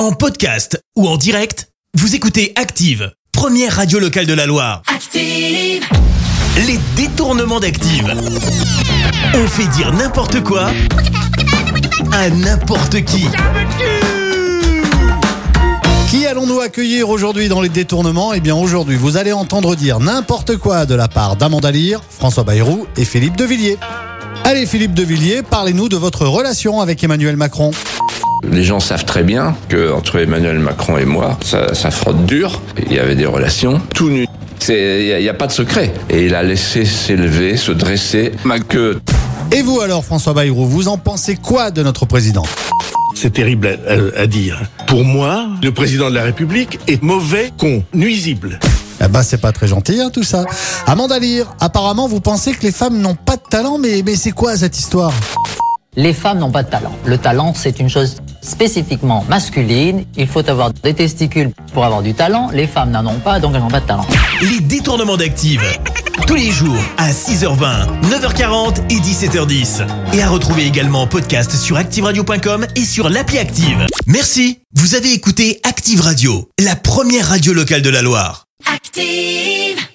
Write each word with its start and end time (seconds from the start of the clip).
En 0.00 0.12
podcast 0.12 0.82
ou 0.96 1.06
en 1.06 1.18
direct, 1.18 1.68
vous 1.92 2.14
écoutez 2.14 2.54
Active, 2.56 3.12
première 3.32 3.76
radio 3.76 3.98
locale 3.98 4.24
de 4.24 4.32
la 4.32 4.46
Loire. 4.46 4.80
Active, 4.86 5.84
Les 6.56 6.80
détournements 6.96 7.60
d'Active. 7.60 8.10
On 9.34 9.46
fait 9.46 9.66
dire 9.76 9.92
n'importe 9.92 10.42
quoi 10.42 10.70
à 12.12 12.30
n'importe 12.30 13.04
qui. 13.04 13.26
Qui 16.08 16.24
allons-nous 16.24 16.60
accueillir 16.60 17.10
aujourd'hui 17.10 17.48
dans 17.48 17.60
les 17.60 17.68
détournements? 17.68 18.32
Eh 18.32 18.40
bien 18.40 18.56
aujourd'hui, 18.56 18.96
vous 18.96 19.18
allez 19.18 19.34
entendre 19.34 19.76
dire 19.76 20.00
n'importe 20.00 20.56
quoi 20.56 20.86
de 20.86 20.94
la 20.94 21.08
part 21.08 21.36
d'Amanda 21.36 21.70
Lear, 21.70 22.00
François 22.08 22.44
Bayrou 22.44 22.86
et 22.96 23.04
Philippe 23.04 23.36
Devilliers. 23.36 23.76
Allez 24.44 24.64
Philippe 24.64 24.94
Devilliers, 24.94 25.42
parlez-nous 25.42 25.90
de 25.90 25.98
votre 25.98 26.24
relation 26.24 26.80
avec 26.80 27.04
Emmanuel 27.04 27.36
Macron. 27.36 27.72
Les 28.48 28.62
gens 28.64 28.80
savent 28.80 29.04
très 29.04 29.22
bien 29.22 29.54
que 29.68 29.92
entre 29.92 30.18
Emmanuel 30.18 30.58
Macron 30.58 30.96
et 30.98 31.04
moi, 31.04 31.38
ça, 31.44 31.74
ça 31.74 31.90
frotte 31.90 32.24
dur. 32.26 32.60
Il 32.86 32.92
y 32.92 32.98
avait 32.98 33.14
des 33.14 33.26
relations 33.26 33.80
tout 33.94 34.08
nues. 34.10 34.26
Il 34.68 35.18
n'y 35.20 35.28
a, 35.28 35.30
a 35.30 35.34
pas 35.34 35.46
de 35.46 35.52
secret. 35.52 35.92
Et 36.08 36.26
il 36.26 36.34
a 36.34 36.42
laissé 36.42 36.84
s'élever, 36.84 37.56
se 37.56 37.72
dresser 37.72 38.32
ma 38.44 38.58
queue. 38.58 39.00
Et 39.52 39.62
vous 39.62 39.80
alors 39.80 40.04
François 40.04 40.32
Bayrou, 40.32 40.66
vous 40.66 40.88
en 40.88 40.96
pensez 40.98 41.36
quoi 41.36 41.70
de 41.70 41.82
notre 41.82 42.06
président? 42.06 42.44
C'est 43.14 43.32
terrible 43.32 43.66
à, 43.86 43.92
à- 43.92 44.22
à 44.22 44.26
dire. 44.26 44.60
Pour 44.86 45.04
moi, 45.04 45.46
le 45.62 45.72
président 45.72 46.08
de 46.10 46.14
la 46.14 46.22
République 46.22 46.78
est 46.88 47.02
mauvais 47.02 47.50
con, 47.58 47.82
nuisible. 47.92 48.58
Eh 49.02 49.08
ben 49.08 49.22
c'est 49.22 49.40
pas 49.40 49.52
très 49.52 49.66
gentil 49.66 49.98
hein, 50.00 50.10
tout 50.12 50.22
ça. 50.22 50.44
Amanda 50.86 51.18
Lear, 51.18 51.54
apparemment 51.60 52.06
vous 52.06 52.20
pensez 52.20 52.52
que 52.52 52.62
les 52.62 52.70
femmes 52.72 52.98
n'ont 53.00 53.14
pas 53.14 53.36
de 53.36 53.42
talent, 53.50 53.78
mais, 53.78 54.02
mais 54.04 54.14
c'est 54.14 54.30
quoi 54.32 54.56
cette 54.56 54.78
histoire? 54.78 55.12
Les 55.96 56.12
femmes 56.12 56.38
n'ont 56.38 56.50
pas 56.52 56.62
de 56.62 56.70
talent. 56.70 56.92
Le 57.04 57.18
talent, 57.18 57.52
c'est 57.56 57.80
une 57.80 57.88
chose 57.88 58.16
spécifiquement 58.42 59.24
masculine. 59.28 60.04
Il 60.16 60.26
faut 60.26 60.48
avoir 60.48 60.72
des 60.72 60.94
testicules 60.94 61.50
pour 61.72 61.84
avoir 61.84 62.02
du 62.02 62.14
talent. 62.14 62.50
Les 62.52 62.66
femmes 62.66 62.90
n'en 62.90 63.06
ont 63.06 63.18
pas, 63.18 63.40
donc 63.40 63.54
elles 63.54 63.60
n'ont 63.60 63.68
pas 63.68 63.80
de 63.80 63.86
talent. 63.86 64.06
Les 64.42 64.60
détournements 64.60 65.16
d'Active. 65.16 65.62
Tous 66.26 66.34
les 66.34 66.50
jours 66.50 66.78
à 66.98 67.10
6h20, 67.10 67.86
9h40 68.02 68.76
et 68.90 69.00
17h10. 69.00 69.86
Et 70.12 70.22
à 70.22 70.28
retrouver 70.28 70.66
également 70.66 71.02
en 71.02 71.06
podcast 71.06 71.50
sur 71.56 71.76
ActiveRadio.com 71.76 72.66
et 72.76 72.84
sur 72.84 73.08
l'appli 73.08 73.38
Active. 73.38 73.86
Merci. 74.06 74.58
Vous 74.74 74.94
avez 74.94 75.12
écouté 75.12 75.60
Active 75.64 76.00
Radio, 76.00 76.48
la 76.60 76.76
première 76.76 77.28
radio 77.28 77.52
locale 77.52 77.82
de 77.82 77.90
la 77.90 78.02
Loire. 78.02 78.44
active. 78.72 79.89